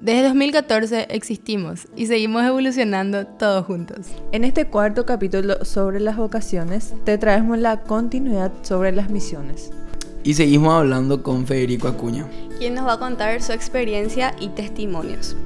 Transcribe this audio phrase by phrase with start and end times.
[0.00, 4.06] Desde 2014 existimos y seguimos evolucionando todos juntos.
[4.32, 9.70] En este cuarto capítulo sobre las vocaciones, te traemos la continuidad sobre las misiones.
[10.24, 12.26] Y seguimos hablando con Federico Acuña,
[12.58, 15.36] quien nos va a contar su experiencia y testimonios.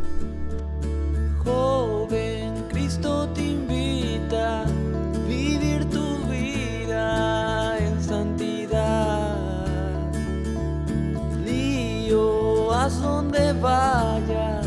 [12.84, 14.66] Donde vayas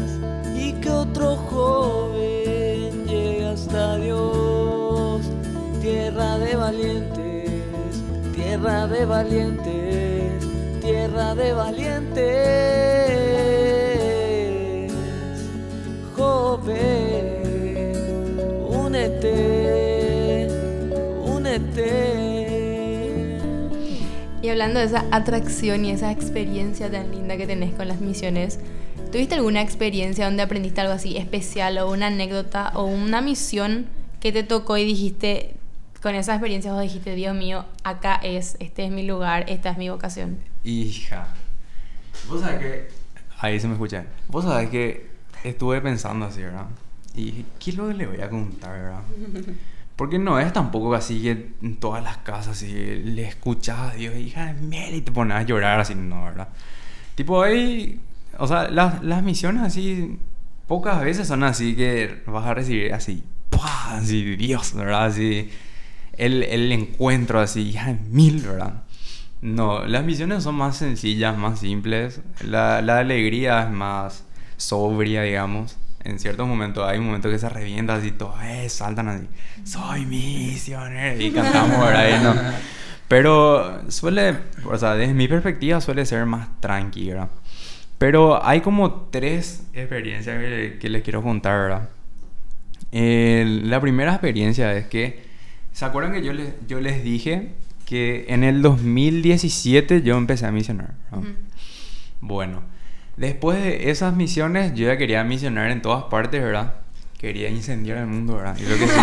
[0.55, 5.21] y que otro joven llegue hasta Dios.
[5.81, 8.01] Tierra de valientes,
[8.33, 10.47] tierra de valientes,
[10.81, 12.15] tierra de valientes.
[16.15, 17.37] Joven,
[18.67, 20.47] únete,
[21.23, 22.36] únete.
[24.47, 28.61] Y hablando de esa atracción y esa experiencia tan linda que tenés con las misiones,
[29.11, 33.87] ¿tuviste alguna experiencia donde aprendiste algo así especial o una anécdota o una misión
[34.21, 35.55] que te tocó y dijiste,
[36.01, 39.77] con esa experiencia vos dijiste, Dios mío, acá es, este es mi lugar, esta es
[39.77, 40.37] mi vocación?
[40.63, 41.27] Hija,
[42.29, 42.87] vos sabés que...
[43.39, 44.05] Ahí se me escucha.
[44.29, 45.07] Vos sabés que
[45.43, 46.67] estuve pensando así, ¿verdad?
[47.13, 49.01] Y dije, ¿qué es lo que le voy a contar, verdad?
[49.97, 54.15] Porque no es tampoco así que en todas las casas si le escuchas a Dios,
[54.15, 56.49] hija de miel, y te pones a llorar así, no, ¿verdad?
[57.15, 57.99] Tipo ahí,
[58.37, 60.19] o sea, las, las misiones así,
[60.67, 63.97] pocas veces son así que vas a recibir así, ¡pua!
[63.97, 65.05] así, Dios, ¿verdad?
[65.05, 65.49] Así,
[66.13, 68.83] el, el encuentro así, hija de mil, ¿verdad?
[69.41, 72.21] No, las misiones son más sencillas, más simples.
[72.43, 74.25] La, la alegría es más
[74.57, 75.77] sobria, digamos.
[76.07, 79.27] En ciertos momentos hay momentos que se revienta así, todos eh, saltan así.
[79.65, 81.21] Soy misionero.
[81.21, 82.07] Y cantamos, ¿verdad?
[82.07, 82.33] Y no.
[83.09, 87.29] Pero suele, o sea, desde mi perspectiva suele ser más tranqui, ¿verdad?
[87.97, 91.89] Pero hay como tres experiencias que, que les quiero contar, ¿verdad?
[92.93, 95.23] Eh, la primera experiencia es que,
[95.73, 97.49] ¿se acuerdan que yo les, yo les dije
[97.85, 100.93] que en el 2017 yo empecé a misionar?
[101.11, 101.23] ¿no?
[102.21, 102.63] Bueno,
[103.17, 106.75] después de esas misiones yo ya quería misionar en todas partes, ¿verdad?
[107.17, 108.55] Quería incendiar el mundo, ¿verdad?
[108.57, 108.99] Y lo que sí,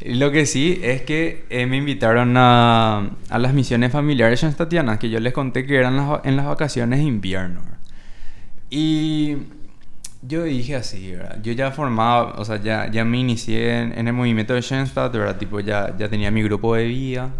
[0.14, 5.08] lo que sí es que eh, me invitaron a, a, las misiones familiares Tatiana, que
[5.08, 7.60] yo les conté que eran las, en las vacaciones de invierno.
[7.62, 7.78] ¿verdad?
[8.68, 9.38] Y
[10.20, 11.38] yo dije así, ¿verdad?
[11.42, 15.12] Yo ya formaba, o sea, ya, ya me inicié en, en el movimiento de Schoenstatt,
[15.12, 15.38] ¿verdad?
[15.38, 17.30] Tipo, ya, ya tenía mi grupo de vida,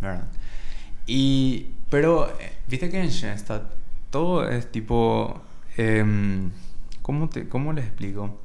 [0.00, 0.28] ¿verdad?
[1.06, 3.79] Y, pero, eh, viste que en Schoenstatt
[4.10, 5.40] todo es tipo,
[5.76, 6.04] eh,
[7.02, 8.38] ¿cómo, te, ¿cómo les explico?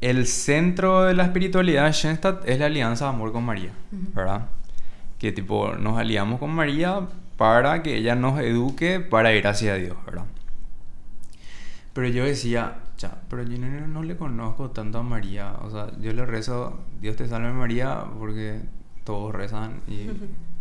[0.00, 4.46] El centro de la espiritualidad de Schoenstatt es la alianza de amor con María, ¿verdad?
[5.18, 9.96] Que tipo, nos aliamos con María para que ella nos eduque para ir hacia Dios,
[10.06, 10.24] ¿verdad?
[11.92, 15.54] Pero yo decía, ya, pero yo no, no, le conozco tanto a María.
[15.62, 18.60] O sea, yo le rezo, Dios te salve María, porque
[19.04, 20.06] todos rezan y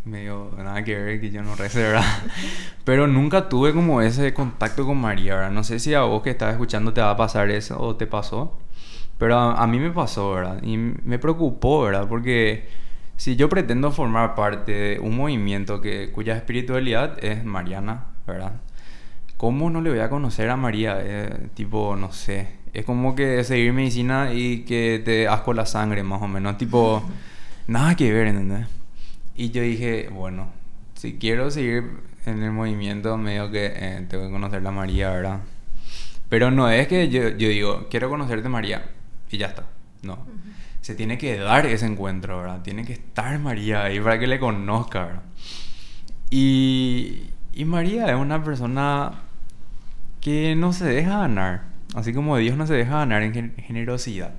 [0.05, 2.05] medio nada que ver que yo no rece, ¿verdad?
[2.83, 5.51] Pero nunca tuve como ese contacto con María, ¿verdad?
[5.51, 8.07] No sé si a vos que estás escuchando te va a pasar eso o te
[8.07, 8.57] pasó.
[9.17, 10.63] Pero a, a mí me pasó, ¿verdad?
[10.63, 12.07] Y me preocupó, ¿verdad?
[12.07, 12.67] Porque
[13.19, 18.53] si yo pretendo formar parte de un movimiento que, cuya espiritualidad es mariana, ¿verdad?
[19.35, 20.97] ¿Cómo no le voy a conocer a María?
[21.01, 22.47] Eh, tipo, no sé.
[22.73, 26.57] Es como que seguir medicina y que te asco la sangre, más o menos.
[26.57, 27.03] Tipo,
[27.67, 28.67] nada que ver, ¿entendés?
[29.39, 30.49] Y yo dije, bueno,
[30.95, 31.85] si quiero seguir
[32.25, 35.39] en el movimiento, medio que eh, tengo que conocer a María, ¿verdad?
[36.27, 38.91] Pero no es que yo, yo digo, quiero conocerte María
[39.31, 39.63] y ya está.
[40.01, 40.15] No.
[40.15, 40.53] Uh -huh.
[40.81, 42.61] Se tiene que dar ese encuentro, ¿verdad?
[42.63, 45.23] Tiene que estar María ahí para que le conozca, ¿verdad?
[46.29, 49.21] Y, y María es una persona
[50.19, 51.63] que no se deja ganar,
[51.95, 54.33] así como Dios no se deja ganar en generosidad.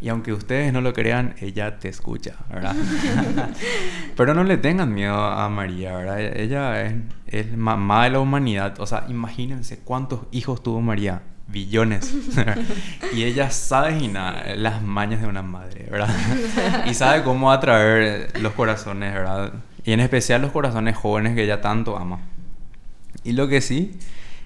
[0.00, 2.74] Y aunque ustedes no lo crean, ella te escucha, ¿verdad?
[4.16, 6.20] Pero no le tengan miedo a María, ¿verdad?
[6.20, 6.94] Ella es,
[7.26, 12.14] es mamá de la humanidad, o sea, imagínense cuántos hijos tuvo María, billones.
[13.14, 16.08] y ella sabe y nada, las mañas de una madre, ¿verdad?
[16.86, 19.52] y sabe cómo atraer los corazones, ¿verdad?
[19.84, 22.20] Y en especial los corazones jóvenes que ella tanto ama.
[23.24, 23.98] Y lo que sí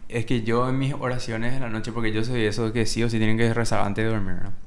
[0.09, 3.03] es que yo en mis oraciones de la noche, porque yo soy eso que sí
[3.03, 4.64] o sí tienen que rezar antes de dormir, ¿no?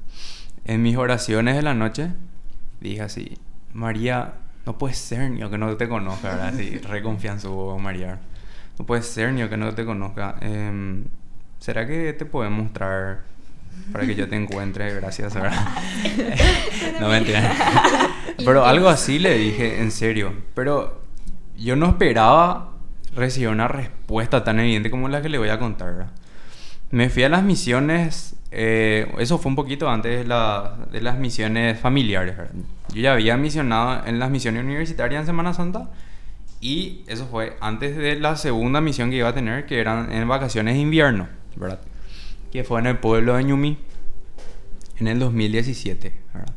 [0.68, 2.10] En mis oraciones de la noche
[2.80, 3.38] dije así,
[3.72, 4.34] María,
[4.66, 6.48] no puede ser ni que no te conozca, ¿verdad?
[6.48, 8.20] Así, re confianzudo, María.
[8.78, 10.36] No puede ser ni que no te conozca.
[10.42, 11.02] Eh,
[11.58, 13.22] ¿Será que te puedo mostrar
[13.92, 14.94] para que yo te encuentre?
[14.94, 15.68] Gracias, ¿verdad?
[17.00, 17.50] no mentira.
[18.36, 20.34] Pero algo así le dije, en serio.
[20.54, 21.00] Pero
[21.56, 22.72] yo no esperaba
[23.16, 26.12] recibir una respuesta tan evidente como la que le voy a contar, ¿verdad?
[26.90, 31.18] Me fui a las misiones, eh, eso fue un poquito antes de, la- de las
[31.18, 32.34] misiones familiares.
[32.94, 35.90] Yo ya había misionado en las misiones universitarias en Semana Santa
[36.60, 40.26] y eso fue antes de la segunda misión que iba a tener, que eran en
[40.26, 41.80] vacaciones de invierno, ¿verdad?
[42.50, 43.76] Que fue en el pueblo de Ñumi
[44.98, 46.54] en el 2017, ¿verdad?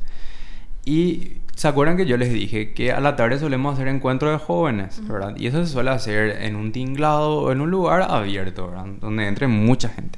[0.86, 4.38] Y se acuerdan que yo les dije que a la tarde solemos hacer encuentros de
[4.44, 5.36] jóvenes, ¿verdad?
[5.38, 8.86] Y eso se suele hacer en un tinglado o en un lugar abierto, ¿verdad?
[9.00, 10.18] Donde entre mucha gente.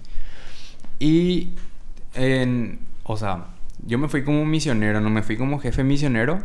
[0.99, 1.49] Y,
[2.13, 3.45] en, o sea,
[3.85, 6.39] yo me fui como misionero, no me fui como jefe misionero.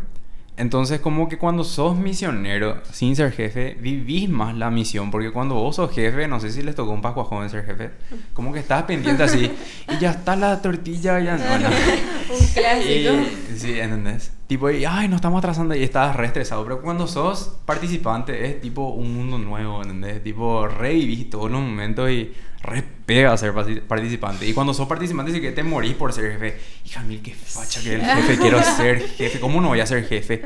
[0.58, 5.10] Entonces, como que cuando sos misionero sin ser jefe, vivís más la misión.
[5.10, 7.90] Porque cuando vos sos jefe, no sé si les tocó un Pascua joven ser jefe,
[8.34, 9.50] como que estás pendiente así,
[9.88, 11.69] y ya está la tortilla, ya no, no.
[12.31, 13.14] Un clásico.
[13.55, 14.32] Y- sí, ¿entendés?
[14.49, 16.64] Tipo, y, ay, nos estamos atrasando y estás re estresado.
[16.64, 20.22] Pero cuando sos participante es tipo un mundo nuevo, ¿entendés?
[20.22, 22.32] Tipo, revivís todos los momentos y
[22.62, 24.46] re pega ser parti- participante.
[24.46, 26.58] Y cuando sos participante sí que te morís por ser jefe.
[26.84, 29.40] Hija mil, qué facha que el jefe, quiero ser jefe.
[29.40, 30.43] ¿Cómo no voy a ser jefe?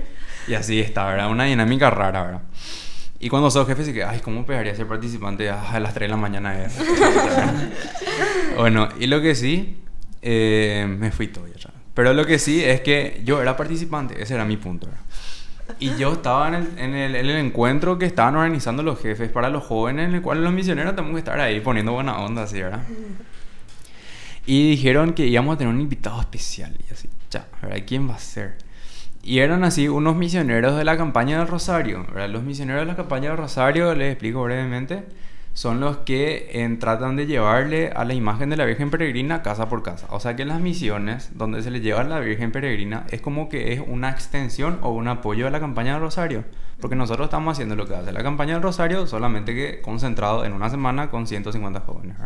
[0.48, 1.30] Y así está, ¿verdad?
[1.30, 2.42] Una dinámica rara, ¿verdad?
[3.20, 6.08] Y cuando sos jefe sí que, ay, ¿cómo pegaría ser participante Ah, a las 3
[6.08, 6.54] de la mañana?
[6.64, 6.66] eh?
[8.56, 9.76] bueno, y lo que sí,
[10.22, 11.70] eh, me fui todo ya.
[11.94, 14.86] Pero lo que sí es que yo era participante, ese era mi punto.
[14.86, 15.02] ¿verdad?
[15.78, 19.48] Y yo estaba en el, en, el, el encuentro que estaban organizando los jefes para
[19.48, 22.60] los jóvenes, en el cual los misioneros tenemos que estar ahí poniendo buena onda, así,
[22.60, 22.82] ¿verdad?
[24.46, 26.76] Y dijeron que íbamos a tener un invitado especial.
[26.88, 27.78] Y así, ya, ¿verdad?
[27.86, 28.56] ¿Quién va a ser?
[29.22, 32.04] Y eran así unos misioneros de la campaña del Rosario.
[32.08, 32.28] ¿verdad?
[32.28, 35.04] Los misioneros de la campaña del Rosario, les explico brevemente,
[35.54, 39.69] son los que eh, tratan de llevarle a la imagen de la Virgen Peregrina casa
[39.69, 40.06] por casa.
[40.10, 43.20] O sea que en las misiones donde se le lleva a la Virgen Peregrina es
[43.20, 46.44] como que es una extensión o un apoyo a la campaña del Rosario.
[46.81, 50.52] Porque nosotros estamos haciendo lo que hace la campaña del Rosario, solamente que concentrado en
[50.52, 52.16] una semana con 150 jóvenes.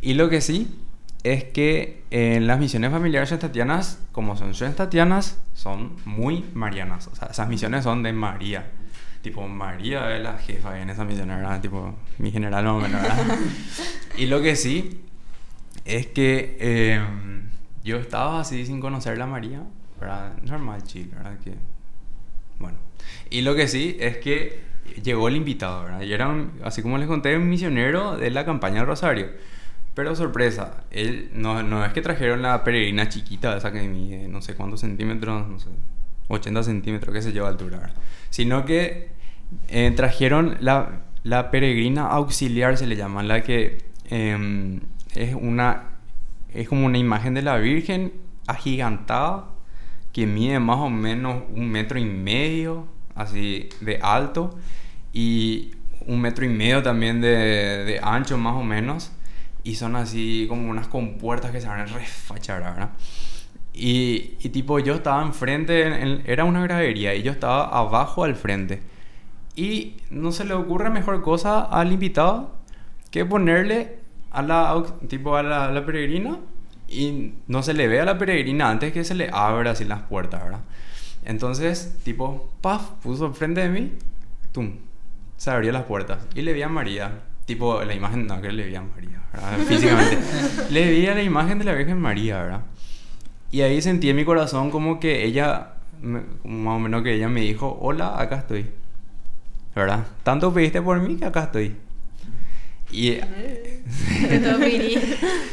[0.00, 0.78] Y lo que sí
[1.24, 7.08] es que en las misiones familiares tatianas, como son tatianas, son muy marianas.
[7.08, 8.70] O sea, esas misiones son de María.
[9.22, 11.60] Tipo, María es la jefa en esa misión, ¿verdad?
[11.60, 13.16] Tipo, mi general no ¿verdad?
[14.16, 15.02] y lo que sí
[15.84, 17.00] es que eh,
[17.84, 19.62] yo estaba así sin conocer a María,
[20.00, 20.32] ¿verdad?
[20.42, 21.38] Normal, chill, ¿verdad?
[21.44, 21.54] Que,
[22.58, 22.78] bueno.
[23.28, 24.60] Y lo que sí es que
[25.02, 26.00] llegó el invitado, ¿verdad?
[26.02, 29.28] Y era, un- así como les conté, un misionero de la campaña del Rosario.
[29.94, 34.40] Pero sorpresa, él no, no es que trajeron la peregrina chiquita, esa que mide no
[34.40, 35.68] sé cuántos centímetros, no sé,
[36.30, 37.90] 80 centímetros, qué sé yo, de altura,
[38.30, 39.10] sino que
[39.68, 43.78] eh, trajeron la, la peregrina auxiliar, se le llama, la que
[44.08, 44.80] em,
[45.14, 45.90] es una
[46.52, 48.12] es como una imagen de la Virgen
[48.46, 49.46] agigantada
[50.12, 54.58] que mide más o menos un metro y medio, así de alto,
[55.12, 55.72] y
[56.06, 57.28] un metro y medio también de,
[57.84, 59.12] de ancho más o menos,
[59.62, 62.90] y son así como unas compuertas que se abren re facha, ¿verdad?
[63.72, 68.34] Y, tipo yo estaba enfrente, en- en- era una gradería, y yo estaba abajo al
[68.34, 68.82] frente.
[69.56, 72.54] Y no se le ocurre mejor cosa al invitado
[73.10, 73.98] que ponerle
[74.30, 76.38] a la, tipo a la peregrina
[76.88, 80.02] y no se le ve a la peregrina antes que se le abra así las
[80.02, 80.60] puertas, ¿verdad?
[81.24, 83.92] Entonces, tipo, paf, puso enfrente de mí,
[84.52, 84.72] tum,
[85.36, 87.12] se abrió las puertas y le vi a María,
[87.44, 89.58] tipo, la imagen, no, que le vi a María, ¿verdad?
[89.68, 90.18] Físicamente.
[90.70, 92.60] le vi a la imagen de la Virgen María, ¿verdad?
[93.50, 97.40] Y ahí sentí en mi corazón como que ella, más o menos que ella me
[97.40, 98.66] dijo, hola, acá estoy.
[99.74, 100.06] ¿Verdad?
[100.22, 101.76] Tanto pediste por mí que acá estoy.
[102.92, 103.12] Y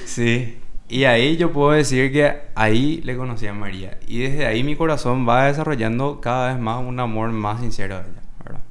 [0.05, 0.57] sí,
[0.89, 3.97] y ahí yo puedo decir que ahí le conocí a María.
[4.07, 7.99] Y desde ahí mi corazón va desarrollando cada vez más un amor más sincero a
[7.99, 8.61] ella, ¿verdad?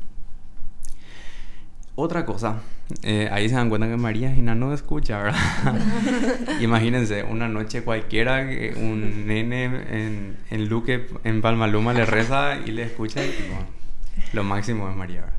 [1.95, 2.63] Otra cosa,
[3.03, 5.41] eh, ahí se dan cuenta que María Gina no escucha, ¿verdad?
[6.61, 12.71] Imagínense, una noche cualquiera que un nene en, en Luque, en Palmaluma, le reza y
[12.71, 13.25] le escucha.
[13.25, 13.67] y, bueno,
[14.33, 15.37] lo máximo es María, ¿verdad?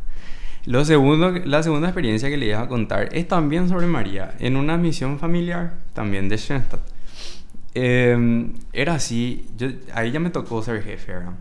[0.65, 4.57] Lo segundo, la segunda experiencia que le iba a contar es también sobre María, en
[4.57, 6.81] una misión familiar, también de Schoenstatt.
[7.73, 11.35] Eh, era así, yo, ahí ya me tocó ser jefe, ¿verdad?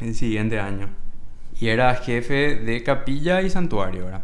[0.00, 0.88] El siguiente año.
[1.60, 4.22] Y era jefe de capilla y santuario, ¿verdad?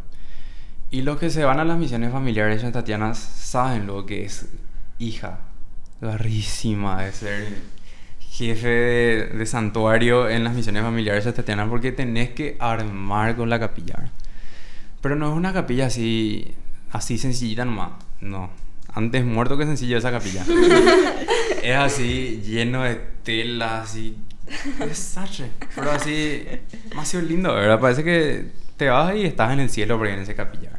[0.91, 4.47] Y los que se van a las misiones familiares tatianas saben lo que es
[4.99, 5.41] hija,
[6.01, 7.49] garrísima de ser
[8.31, 13.59] jefe de, de santuario en las misiones familiares tatianas porque tenés que armar con la
[13.59, 14.11] capilla.
[15.01, 16.55] Pero no es una capilla así,
[16.91, 18.51] así sencillita nomás, no.
[18.95, 20.45] Antes muerto que sencillo esa capilla.
[21.63, 24.17] es así, lleno de telas y
[24.79, 25.51] desastre.
[25.75, 26.45] Pero así,
[26.89, 27.79] demasiado lindo, ¿verdad?
[27.79, 30.78] Parece que te vas y estás en el cielo porque en esa capilla.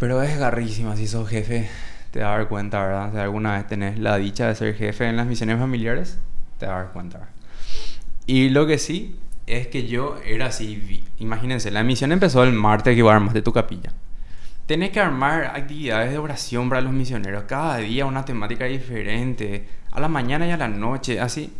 [0.00, 1.68] Pero es garrísima si sos jefe,
[2.10, 3.12] te vas cuenta, ¿verdad?
[3.12, 6.18] Si alguna vez tenés la dicha de ser jefe en las misiones familiares,
[6.58, 7.28] te vas cuenta.
[8.24, 12.94] Y lo que sí es que yo era así, imagínense, la misión empezó el martes
[12.94, 13.92] que iba a armar de tu capilla.
[14.64, 20.00] Tenés que armar actividades de oración para los misioneros, cada día una temática diferente, a
[20.00, 21.52] la mañana y a la noche, así.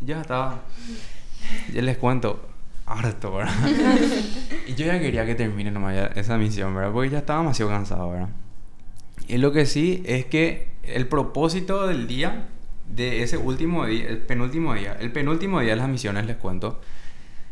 [0.00, 0.60] Yo estaba,
[1.74, 2.48] ya les cuento,
[2.92, 3.54] harto, ¿verdad?
[4.66, 6.92] y yo ya quería que termine nomás ya esa misión, ¿verdad?
[6.92, 8.28] Porque ya estaba demasiado cansado, ¿verdad?
[9.28, 12.48] Y lo que sí es que el propósito del día,
[12.88, 16.80] de ese último día, el penúltimo día, el penúltimo día de las misiones, les cuento,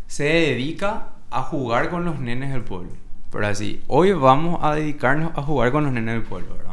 [0.06, 2.90] se dedica a jugar con los nenes del pueblo.
[3.30, 6.69] Pero así, hoy vamos a dedicarnos a jugar con los nenes del pueblo, ¿verdad?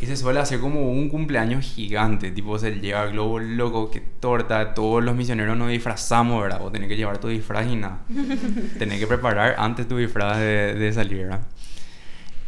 [0.00, 4.74] Y se suele hacer como un cumpleaños gigante, tipo se lleva globo loco, que torta,
[4.74, 6.60] todos los misioneros nos disfrazamos, ¿verdad?
[6.60, 8.00] Vos tenés que llevar tu disfraz y nada.
[8.78, 11.40] tenés que preparar antes tu disfraz de, de salir, ¿verdad?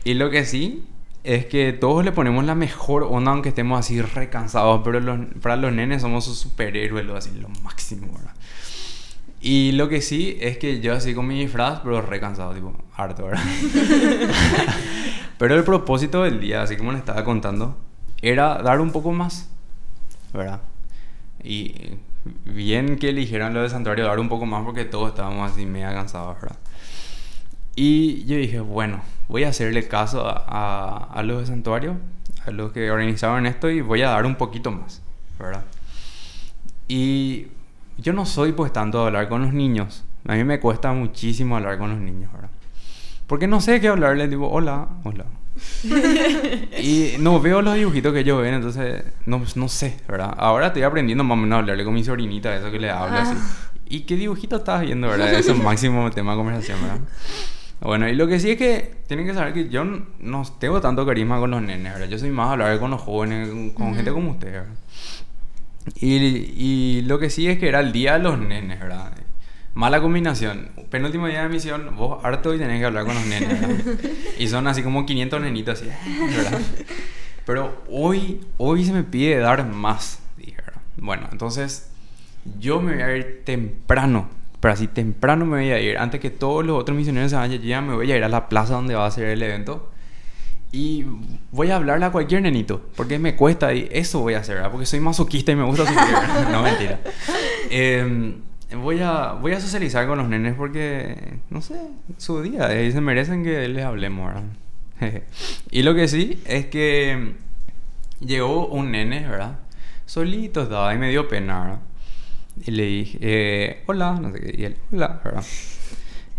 [0.04, 0.84] Y lo que sí
[1.24, 5.56] es que todos le ponemos la mejor onda aunque estemos así recansados, pero los- para
[5.56, 8.34] los nenes somos sus superhéroes, lo así, lo máximo, ¿verdad?
[9.40, 13.24] Y lo que sí es que yo así con mi disfraz, pero recansado, tipo, harto,
[13.26, 13.42] ¿verdad?
[15.38, 17.76] pero el propósito del día, así como les estaba contando,
[18.20, 19.48] era dar un poco más,
[20.34, 20.60] ¿verdad?
[21.42, 21.74] Y
[22.44, 25.92] bien que eligieran lo de santuario, dar un poco más porque todos estábamos así media
[25.92, 26.58] cansados, ¿verdad?
[27.76, 31.96] Y yo dije, bueno, voy a hacerle caso a, a, a los de santuario,
[32.44, 35.00] a los que organizaron esto y voy a dar un poquito más,
[35.38, 35.64] ¿verdad?
[36.88, 37.46] Y
[37.98, 40.04] yo no soy pues tanto de hablar con los niños.
[40.26, 42.50] A mí me cuesta muchísimo hablar con los niños, ¿verdad?
[43.28, 45.26] Porque no sé qué hablarles, digo, hola, hola.
[46.82, 50.34] y no veo los dibujitos que ellos ven, entonces no, no sé, ¿verdad?
[50.38, 53.18] Ahora estoy aprendiendo más o menos a hablarle con mi sobrinita, eso que le hablo
[53.18, 53.36] así.
[53.90, 55.32] ¿Y qué dibujito estás viendo, verdad?
[55.34, 57.00] Eso es máximo tema de conversación, ¿verdad?
[57.80, 61.04] Bueno, y lo que sí es que tienen que saber que yo no tengo tanto
[61.04, 62.08] carisma con los nenes, ¿verdad?
[62.08, 64.74] Yo soy más a hablar con los jóvenes, con, con gente como ustedes, ¿verdad?
[66.00, 69.12] Y, y lo que sí es que era el día de los nenes, ¿verdad?
[69.78, 70.70] Mala combinación.
[70.90, 74.10] Penúltimo día de misión, vos harto y tenés que hablar con los nenes, ¿verdad?
[74.40, 75.88] Y son así como 500 nenitos así,
[76.36, 76.58] ¿verdad?
[77.46, 80.82] Pero hoy, hoy se me pide dar más, dije, ¿verdad?
[80.96, 81.92] Bueno, entonces
[82.58, 86.30] yo me voy a ir temprano, pero así temprano me voy a ir, antes que
[86.30, 88.96] todos los otros misioneros se vayan, ya me voy a ir a la plaza donde
[88.96, 89.92] va a ser el evento.
[90.72, 91.04] Y
[91.52, 94.72] voy a hablarle a cualquier nenito, porque me cuesta y eso voy a hacer, ¿verdad?
[94.72, 96.50] Porque soy masoquista y me gusta sufrir.
[96.50, 96.98] No, mentira.
[97.70, 98.32] Eh,
[98.76, 101.80] voy, a, voy a socializar con los nenes porque, no sé,
[102.18, 104.44] su día, eh, se merecen que les hablemos, ¿verdad?
[105.70, 107.34] y lo que sí es que
[108.20, 109.58] llegó un nene, ¿verdad?
[110.06, 111.80] Solito estaba y me dio pena, ¿verdad?
[112.66, 115.44] Y le dije, eh, hola, no sé qué, y él, hola, ¿verdad?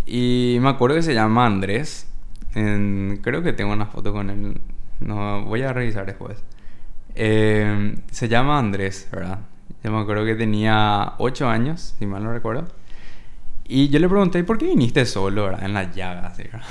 [0.06, 2.08] Y me acuerdo que se llama Andrés.
[2.56, 4.60] En- creo que tengo una foto con él.
[5.00, 6.44] No, voy a revisar después.
[7.16, 9.40] Eh, se llama Andrés, ¿verdad?
[9.84, 12.68] Yo me acuerdo que tenía 8 años, si mal no recuerdo.
[13.68, 15.64] Y yo le pregunté, ¿por qué viniste solo, verdad?
[15.64, 16.66] En la llaga, así, ¿verdad?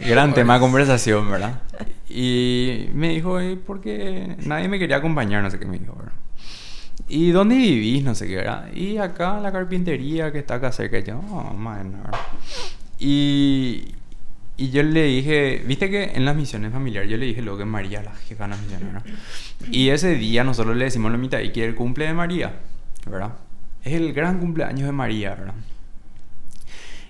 [0.08, 1.60] Gran tema de conversación, ¿verdad?
[2.08, 6.12] Y me dijo, "Eh, porque nadie me quería acompañar, no sé qué me dijo, ¿verdad?
[7.08, 8.04] ¿Y dónde vivís?
[8.04, 8.72] No sé qué, ¿verdad?
[8.72, 10.98] Y acá en la carpintería que está acá cerca.
[10.98, 12.18] Y yo, oh, man, ¿verdad?
[12.98, 13.92] Y,
[14.56, 17.64] y yo le dije, viste que en las misiones familiares, yo le dije luego que
[17.64, 19.06] María, la jefa de las misiones, ¿verdad?
[19.70, 22.60] Y ese día nosotros le decimos a la mitad, y que el cumple de María,
[23.06, 23.32] ¿verdad?
[23.82, 25.54] Es el gran cumpleaños de María, ¿verdad?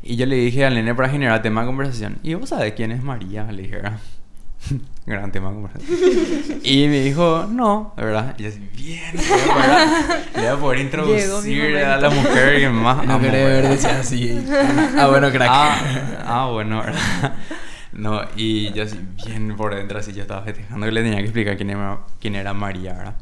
[0.02, 2.92] Y yo le dije al nene para generar tema de conversación, ¿y vos sabés quién
[2.92, 3.50] es María?
[3.52, 4.00] Le dije, ¿verdad?
[5.06, 6.60] Gran tema de conversación.
[6.64, 8.34] Y me dijo, no, ¿verdad?
[8.38, 10.24] Y yo así, bien, ¿verdad?
[10.34, 14.44] Le voy a poder introducir a la mujer que más No querés ver, decía así.
[14.96, 15.48] Ah, bueno, crack.
[15.50, 15.78] Ah,
[16.24, 17.34] ah, bueno, ¿verdad?
[17.92, 21.24] No, y yo así, bien por dentro, así yo estaba festejando que le tenía que
[21.24, 23.16] explicar quién era, quién era María, ¿verdad?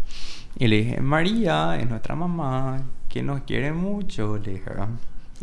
[0.59, 4.89] Y le dije, María es nuestra mamá, que nos quiere mucho, le dije, ¿verdad?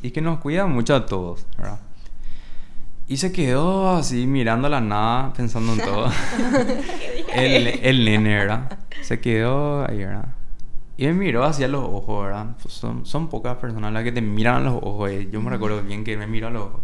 [0.01, 1.79] Y que nos cuida mucho a todos, ¿verdad?
[3.09, 6.11] Y se quedó así mirando a la nada, pensando en todo.
[7.33, 8.77] el, el nene, ¿verdad?
[9.01, 10.27] Se quedó ahí, ¿verdad?
[10.95, 12.55] Y me miró hacia los ojos, ¿verdad?
[12.61, 15.09] Pues son, son pocas personas las que te miran a los ojos.
[15.09, 15.27] eh.
[15.31, 16.81] Yo me recuerdo bien que me miró a los ojos.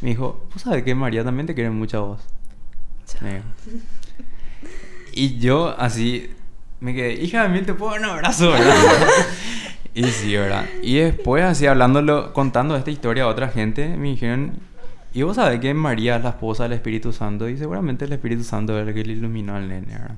[0.00, 2.20] Me dijo, ¿tú sabes que María también te quiere mucho a vos?
[5.12, 6.30] Y yo así
[6.80, 8.74] me quedé, hija de mí, te puedo dar un abrazo, ¿verdad?
[9.94, 10.64] y sí, ¿verdad?
[10.82, 14.71] Y después así hablándolo, contando esta historia a otra gente, me dijeron,
[15.14, 17.48] ¿y vos sabés que María es la esposa del Espíritu Santo?
[17.48, 20.16] Y seguramente el Espíritu Santo es el que le iluminó al nene, ¿verdad?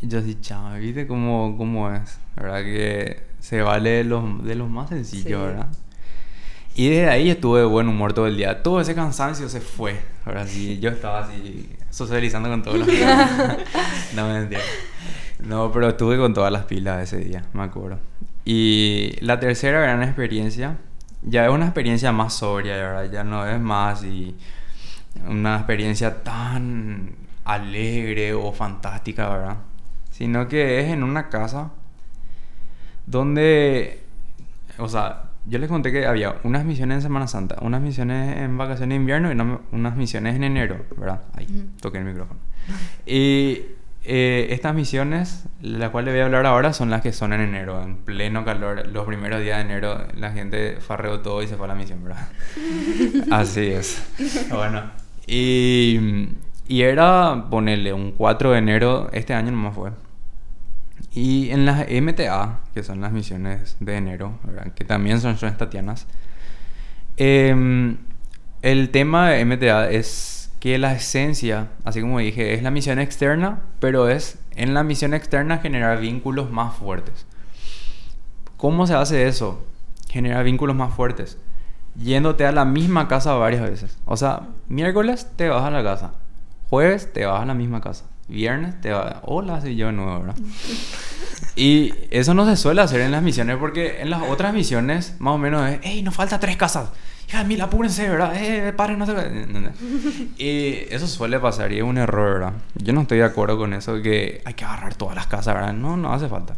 [0.00, 2.18] Y yo así, chao, ¿viste cómo, cómo es?
[2.36, 2.62] ¿Verdad?
[2.62, 5.32] Que se vale de los, de los más sencillos, Sí.
[5.46, 5.68] ¿verdad?
[6.74, 8.62] Y desde ahí estuve de buen humor todo el día.
[8.62, 12.88] Todo ese cansancio se fue, Ahora sí, yo estaba así socializando con todos los
[14.14, 14.60] No, mentira.
[15.40, 17.98] No, pero estuve con todas las pilas ese día, me acuerdo.
[18.44, 20.76] Y la tercera gran experiencia,
[21.22, 23.10] ya es una experiencia más sobria, ¿verdad?
[23.10, 24.36] Ya no es más y
[25.26, 27.10] una experiencia tan
[27.44, 29.56] alegre o fantástica, ¿verdad?
[30.10, 31.70] Sino que es en una casa
[33.06, 34.02] donde,
[34.78, 38.58] o sea, yo les conté que había unas misiones en Semana Santa, unas misiones en
[38.58, 41.22] vacaciones de invierno y una- unas misiones en enero, ¿verdad?
[41.34, 42.40] Ahí, toqué el micrófono.
[43.06, 43.62] Y
[44.10, 47.82] eh, estas misiones, las cuales voy a hablar ahora, son las que son en enero,
[47.82, 48.86] en pleno calor.
[48.86, 52.02] Los primeros días de enero la gente farreó todo y se fue a la misión,
[52.02, 52.26] ¿verdad?
[53.30, 54.02] Así es.
[54.50, 54.84] Bueno,
[55.26, 56.26] y,
[56.66, 59.90] y era ponerle un 4 de enero, este año nomás fue.
[61.12, 64.72] Y en las MTA, que son las misiones de enero, ¿verdad?
[64.72, 66.06] que también son tatianas,
[67.18, 67.98] em,
[68.62, 73.60] el tema de MTA es que la esencia, así como dije, es la misión externa,
[73.80, 77.26] pero es en la misión externa generar vínculos más fuertes.
[78.56, 79.64] ¿Cómo se hace eso?
[80.08, 81.38] Generar vínculos más fuertes.
[81.94, 83.98] Yéndote a la misma casa varias veces.
[84.04, 86.12] O sea, miércoles te vas a la casa.
[86.68, 88.04] Jueves te vas a la misma casa.
[88.26, 89.16] Viernes te vas...
[89.22, 90.36] Hola, soy yo de nuevo, ¿verdad?
[91.56, 95.34] Y eso no se suele hacer en las misiones porque en las otras misiones más
[95.34, 96.90] o menos es, ¡Ey, nos falta tres casas!
[97.30, 98.32] ¡Ya, mil, apúrense, ¿verdad?
[98.36, 99.12] ¡Eh, paren, no se...
[100.38, 102.52] Y eso suele pasar y es un error, ¿verdad?
[102.76, 105.72] Yo no estoy de acuerdo con eso que hay que agarrar todas las casas, ¿verdad?
[105.74, 106.56] No, no hace falta.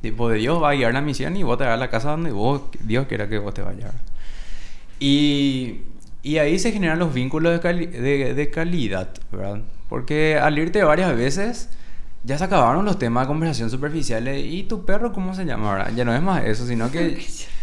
[0.00, 2.10] Tipo, de Dios va a guiar la misión y vos te vas a la casa
[2.10, 3.92] donde vos, Dios quiera que vos te vayas.
[5.00, 5.80] Y,
[6.22, 9.60] y ahí se generan los vínculos de, cali- de, de calidad, ¿verdad?
[9.88, 11.68] Porque al irte varias veces,
[12.22, 14.44] ya se acabaron los temas de conversación superficiales.
[14.44, 15.90] ¿Y tu perro cómo se llama ahora?
[15.90, 17.24] Ya no es más eso, sino que...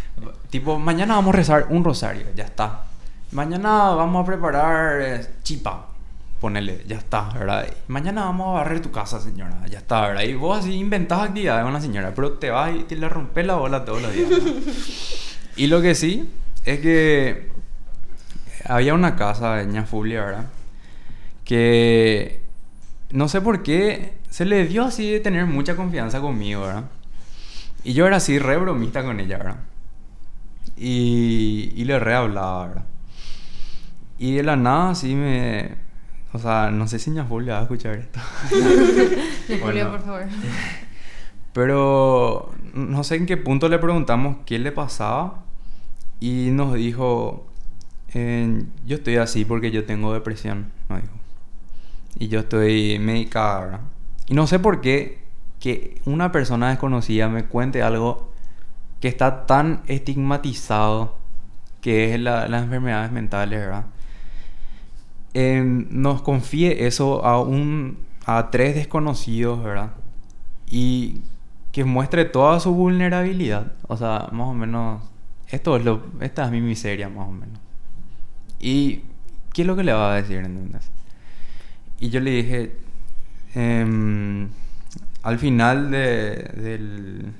[0.50, 2.84] tipo, mañana vamos a rezar un rosario, ya está.
[3.32, 5.86] Mañana vamos a preparar eh, chipa,
[6.40, 7.66] ponele, ya está, ¿verdad?
[7.88, 10.24] Mañana vamos a barrer tu casa, señora, ya está, ¿verdad?
[10.24, 13.46] Y vos así inventás actividades con la señora, pero te vas y te le rompes
[13.46, 14.28] la bola todos los días.
[15.56, 16.28] y lo que sí
[16.64, 17.50] es que
[18.66, 20.46] había una casa de Ña Fulia, ¿verdad?
[21.44, 22.42] Que
[23.10, 26.84] no sé por qué se le dio así de tener mucha confianza conmigo, ¿verdad?
[27.84, 29.56] Y yo era así re bromista con ella, ¿verdad?
[30.84, 32.84] Y, y le re hablaba, ¿verdad?
[34.18, 35.76] Y de la nada así me...
[36.32, 38.18] O sea, no sé si Ña Fulia va a escuchar esto.
[39.60, 39.90] Bueno.
[39.90, 40.22] por favor.
[41.52, 45.44] Pero no sé en qué punto le preguntamos qué le pasaba
[46.20, 47.46] y nos dijo,
[48.14, 51.14] eh, yo estoy así porque yo tengo depresión, nos dijo.
[52.18, 53.80] Y yo estoy medicada, ¿verdad?
[54.28, 55.22] Y no sé por qué
[55.60, 58.31] que una persona desconocida me cuente algo
[59.02, 61.18] que está tan estigmatizado
[61.82, 63.86] que es la- las enfermedades mentales, ¿verdad?
[65.34, 69.90] Eh, nos confíe eso a un a tres desconocidos, ¿verdad?
[70.70, 71.22] Y
[71.72, 73.72] que muestre toda su vulnerabilidad.
[73.88, 75.02] O sea, más o menos.
[75.48, 76.02] Esto es lo.
[76.20, 77.58] Esta es mi miseria, más o menos.
[78.60, 79.02] ¿Y
[79.52, 80.90] qué es lo que le va a decir, entendés?
[82.00, 82.76] Y yo le dije.
[83.54, 84.48] em,
[85.22, 87.32] al final de, del-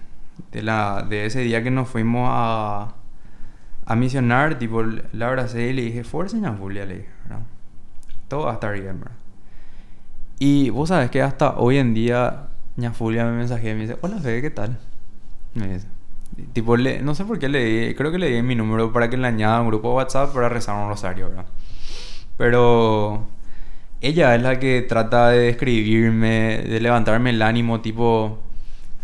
[0.52, 2.94] de, la, de ese día que nos fuimos a,
[3.86, 7.42] a misionar, tipo, la abracé y le dije, fuerza, ña Julia, le dije, ¿verdad?
[8.28, 9.16] Todo va a estar bien, ¿verdad?
[10.38, 13.96] Y vos sabes que hasta hoy en día ña Fulia me mensajea y me dice,
[14.00, 14.78] hola Fede, ¿qué tal?
[15.54, 15.86] Me dice.
[16.52, 19.10] Tipo, le, no sé por qué le di, creo que le di mi número para
[19.10, 21.46] que le añada a un grupo de WhatsApp para rezar un rosario, ¿verdad?
[22.38, 23.26] Pero
[24.00, 28.38] ella es la que trata de escribirme, de levantarme el ánimo, tipo,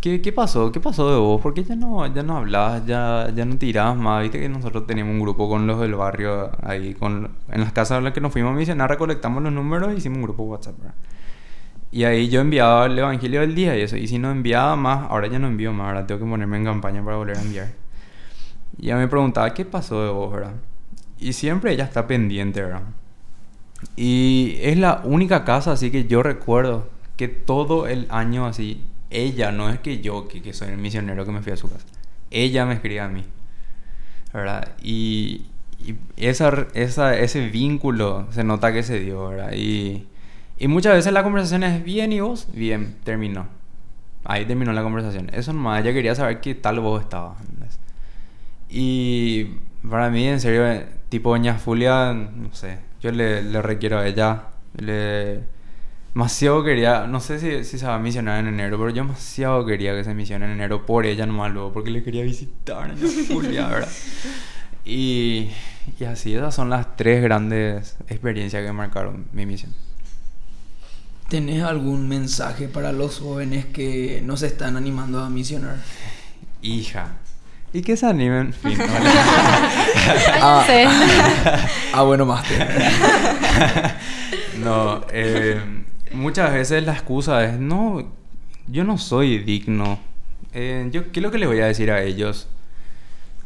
[0.01, 0.73] ¿qué, qué pasó?
[0.73, 1.41] ¿Qué pasó de vos?
[1.41, 4.23] ¿Por qué ya no, ya no hablabas, ya, ya no tirabas más?
[4.23, 7.99] Viste que nosotros teníamos un grupo con los del barrio ahí, con, en las casas
[7.99, 10.79] en las que nos fuimos a misionar, recolectamos los números y hicimos un grupo WhatsApp,
[10.79, 10.95] ¿verdad?
[11.91, 13.97] Y ahí yo enviaba el evangelio del día y eso.
[13.97, 16.65] Y si no enviaba más, ahora ya no envío más, ahora tengo que ponerme en
[16.65, 17.69] campaña para volver a enviar.
[18.79, 20.55] Y ella me preguntaba, ¿qué pasó de vos, verdad?
[21.19, 22.83] Y siempre ella está pendiente, ¿verdad?
[23.97, 29.53] Y es la única casa así que yo recuerdo que todo el año así, ella,
[29.53, 31.87] no es que yo, que, que soy el misionero que me fui a su casa,
[32.31, 33.25] ella me escribe a mí,
[34.33, 34.73] ¿verdad?
[34.83, 35.47] Y,
[35.85, 39.53] y esa, esa, ese vínculo se nota que se dio, ¿verdad?
[39.53, 40.07] Y,
[40.59, 43.47] y muchas veces la conversación es bien y vos, bien, terminó.
[44.25, 45.31] Ahí terminó la conversación.
[45.33, 47.38] Eso nomás, ella quería saber qué tal vos estabas.
[48.68, 49.44] Y
[49.88, 54.44] para mí, en serio, tipo Doña Fulia, no sé, yo le, le requiero a ella.
[54.77, 55.44] Le,
[56.18, 59.64] demasiado quería, no sé si, si se va a misionar en enero, pero yo demasiado
[59.64, 62.94] quería que se misione en enero por ella nomás luego, porque le quería visitar a
[62.94, 63.88] Doña Fulia, ¿verdad?
[64.85, 65.48] Y,
[66.00, 69.72] y así, esas son las tres grandes experiencias que marcaron mi misión.
[71.28, 75.76] ¿Tenés algún mensaje para los jóvenes que no se están animando a misionar?
[76.62, 77.12] Hija.
[77.72, 78.52] Y que se animen.
[78.61, 78.87] Fin, no,
[80.66, 80.85] Váyanse.
[81.92, 82.44] Ah, bueno, más.
[84.59, 85.61] No, eh,
[86.12, 88.12] muchas veces la excusa es, no,
[88.68, 89.99] yo no soy digno.
[90.55, 92.49] Eh, yo, ¿Qué es lo que les voy a decir a ellos?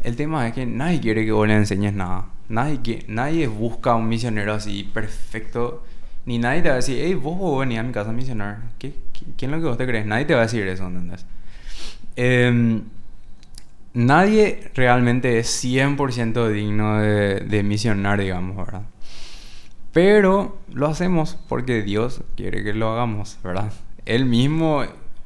[0.03, 2.27] El tema es que nadie quiere que vos le enseñes nada.
[2.49, 5.85] Nadie, que- nadie busca un misionero así perfecto.
[6.27, 8.59] Ni nadie te va a decir, hey, vos vos venís a mi casa a misionar.
[8.79, 10.07] ¿Qué, qué- ¿Quién es lo que vos te crees?
[10.07, 11.25] Nadie te va a decir eso, ¿entendés?
[12.17, 12.83] Em,
[13.95, 18.83] nadie realmente es 100% digno de, de misionar, digamos, ¿verdad?
[19.93, 23.73] Pero lo hacemos porque Dios quiere que lo hagamos, ¿verdad?
[24.07, 24.83] Él mismo,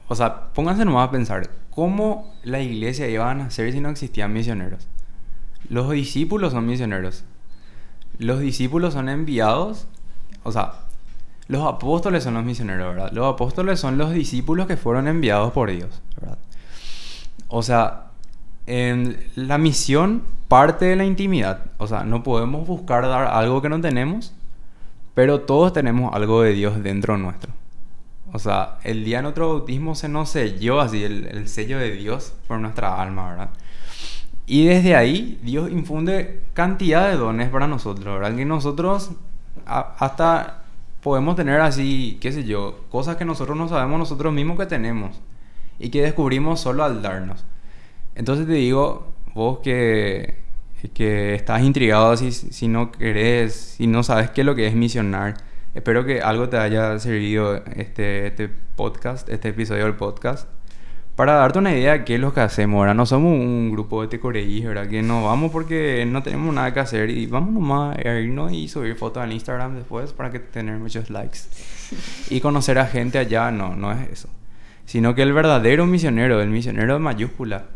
[0.08, 4.32] o sea, pónganse nomás a pensar, ¿cómo la iglesia iba a nacer si no existían
[4.32, 4.88] misioneros?
[5.68, 7.24] Los discípulos son misioneros.
[8.18, 9.86] Los discípulos son enviados,
[10.42, 10.72] o sea,
[11.48, 13.12] los apóstoles son los misioneros, ¿verdad?
[13.12, 16.38] Los apóstoles son los discípulos que fueron enviados por Dios, ¿verdad?
[17.48, 18.06] O sea,
[18.66, 21.66] en la misión parte de la intimidad.
[21.78, 24.34] O sea, no podemos buscar dar algo que no tenemos,
[25.16, 27.50] pero todos tenemos algo de Dios dentro nuestro.
[28.34, 31.92] O sea, el día de nuestro bautismo se nos selló así el, el sello de
[31.92, 33.50] Dios por nuestra alma, ¿verdad?
[34.44, 38.36] Y desde ahí Dios infunde cantidad de dones para nosotros, ¿verdad?
[38.36, 39.12] Que nosotros
[39.64, 40.64] hasta
[41.00, 45.18] podemos tener así, qué sé yo, cosas que nosotros no sabemos nosotros mismos que tenemos
[45.78, 47.46] y que descubrimos solo al darnos.
[48.14, 50.45] Entonces te digo, vos que,
[50.94, 54.74] que estás intrigado si, si no querés, si no sabes qué es lo que es
[54.74, 55.34] misionar,
[55.74, 60.48] espero que algo te haya servido este, este podcast, este episodio del podcast,
[61.16, 62.94] para darte una idea de qué es lo que hacemos, ¿verdad?
[62.94, 64.86] No somos un grupo de tecoreís, ¿verdad?
[64.86, 68.68] Que no vamos porque no tenemos nada que hacer y vamos nomás a irnos y
[68.68, 71.38] subir fotos al Instagram después para que tener muchos likes.
[72.30, 74.28] Y conocer a gente allá, no, no es eso.
[74.84, 77.66] Sino que el verdadero misionero, el misionero de mayúscula,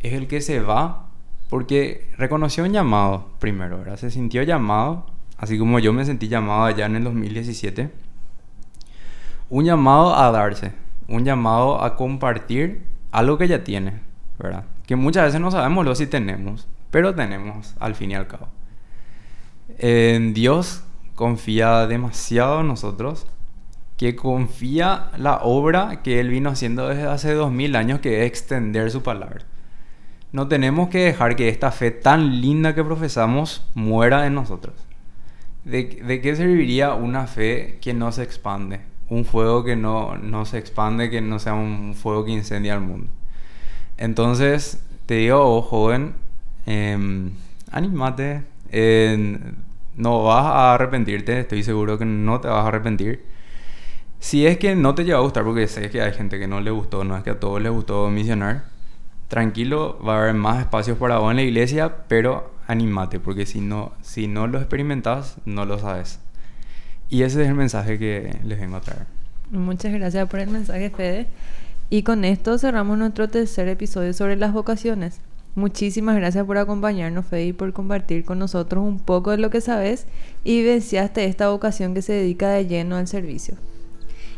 [0.00, 1.05] es el que se va
[1.48, 3.96] porque reconoció un llamado primero, ¿verdad?
[3.96, 5.06] Se sintió llamado,
[5.36, 7.90] así como yo me sentí llamado allá en el 2017.
[9.48, 10.72] Un llamado a darse,
[11.08, 12.82] un llamado a compartir
[13.12, 14.00] algo que ya tiene,
[14.38, 14.64] ¿verdad?
[14.86, 18.48] Que muchas veces no sabemos lo si tenemos, pero tenemos al fin y al cabo.
[19.78, 20.82] En Dios
[21.14, 23.26] confía demasiado en nosotros,
[23.96, 28.26] que confía la obra que Él vino haciendo desde hace dos mil años, que es
[28.26, 29.44] extender su palabra.
[30.36, 34.74] No tenemos que dejar que esta fe tan linda que profesamos muera en nosotros.
[35.64, 38.80] ¿De, qué serviría una fe que no se expande?
[39.08, 42.82] Un fuego que no, no se expande, que no sea un fuego que incendia el
[42.82, 43.08] mundo.
[43.96, 46.12] Entonces, te digo, oh, joven,
[46.66, 47.30] em,
[47.72, 48.42] anímate.
[48.72, 49.56] en-
[49.96, 53.24] no vas a arrepentirte, estoy seguro que no te vas a arrepentir.
[54.20, 56.60] Si es que no te llega a gustar, porque sé que hay gente que no
[56.60, 58.75] le gustó, no es que a todos les gustó misionar,
[59.28, 63.60] tranquilo, va a haber más espacios para vos en la iglesia, pero anímate, porque si
[63.60, 66.18] no, si no lo experimentas, no lo sabes.
[67.08, 69.06] Y ese es el mensaje que les vengo a traer.
[69.50, 71.26] Muchas gracias por el mensaje, Fede.
[71.88, 75.20] Y con esto cerramos nuestro tercer episodio sobre las vocaciones.
[75.54, 79.60] Muchísimas gracias por acompañarnos, Fede, y por compartir con nosotros un poco de lo que
[79.60, 80.06] sabes
[80.44, 83.54] y vivenciaste esta vocación que se dedica de lleno al servicio.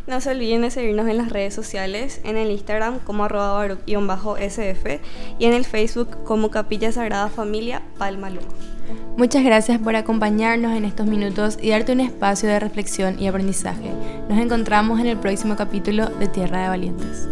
[0.08, 5.00] No se olviden de seguirnos en las redes sociales, en el Instagram como arroba baruch-sf
[5.38, 8.46] y en el Facebook como Capilla Sagrada Familia Palma Luco.
[9.18, 13.90] Muchas gracias por acompañarnos en estos minutos y darte un espacio de reflexión y aprendizaje.
[14.30, 17.28] Nos encontramos en el próximo capítulo de Tierra de Valientes.